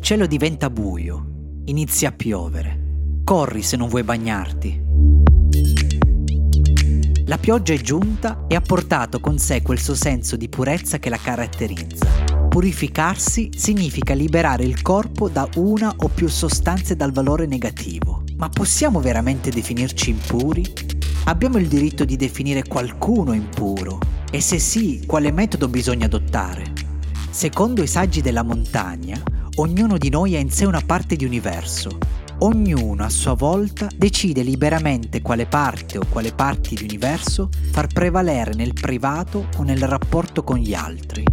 [0.00, 3.20] cielo diventa buio, inizia a piovere.
[3.24, 4.82] Corri se non vuoi bagnarti.
[7.24, 11.08] La pioggia è giunta e ha portato con sé quel suo senso di purezza che
[11.08, 12.06] la caratterizza.
[12.48, 18.24] Purificarsi significa liberare il corpo da una o più sostanze dal valore negativo.
[18.36, 20.64] Ma possiamo veramente definirci impuri?
[21.24, 23.98] Abbiamo il diritto di definire qualcuno impuro?
[24.30, 26.72] E se sì, quale metodo bisogna adottare?
[27.30, 29.22] Secondo i saggi della montagna,
[29.58, 31.98] ognuno di noi ha in sé una parte di universo
[32.40, 38.54] ognuno a sua volta decide liberamente quale parte o quale parti di universo far prevalere
[38.54, 41.24] nel privato o nel rapporto con gli altri.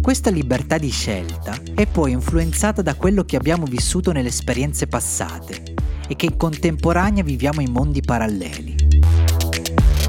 [0.00, 5.74] Questa libertà di scelta è poi influenzata da quello che abbiamo vissuto nelle esperienze passate
[6.06, 8.73] e che in contemporanea viviamo in mondi paralleli.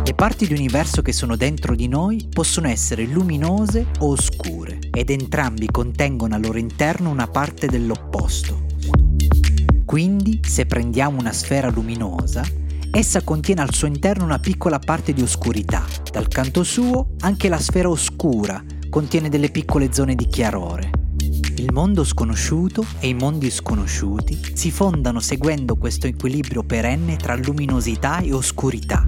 [0.05, 5.09] Le parti di universo che sono dentro di noi possono essere luminose o oscure ed
[5.09, 8.67] entrambi contengono al loro interno una parte dell'opposto.
[9.83, 12.43] Quindi, se prendiamo una sfera luminosa,
[12.91, 15.83] essa contiene al suo interno una piccola parte di oscurità.
[16.11, 20.91] Dal canto suo, anche la sfera oscura contiene delle piccole zone di chiarore.
[21.57, 28.19] Il mondo sconosciuto e i mondi sconosciuti si fondano seguendo questo equilibrio perenne tra luminosità
[28.19, 29.07] e oscurità.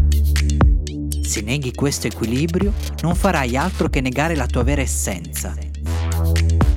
[1.38, 5.56] Se neghi questo equilibrio, non farai altro che negare la tua vera essenza.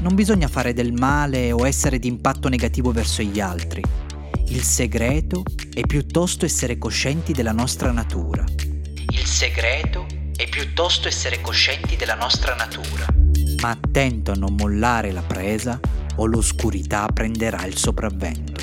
[0.01, 3.83] Non bisogna fare del male o essere di impatto negativo verso gli altri.
[4.49, 8.45] Il segreto è piuttosto essere coscienti della nostra natura.
[9.09, 10.05] Il segreto
[10.37, 13.07] è piuttosto essere coscienti della nostra natura.
[13.63, 15.81] Ma attento a non mollare la presa
[16.17, 18.60] o l'oscurità prenderà il sopravvento.